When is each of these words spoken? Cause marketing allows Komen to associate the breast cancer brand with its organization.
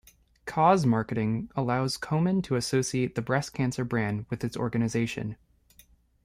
Cause 0.47 0.83
marketing 0.83 1.51
allows 1.55 1.95
Komen 1.95 2.43
to 2.45 2.55
associate 2.55 3.13
the 3.13 3.21
breast 3.21 3.53
cancer 3.53 3.85
brand 3.85 4.25
with 4.31 4.43
its 4.43 4.57
organization. 4.57 5.35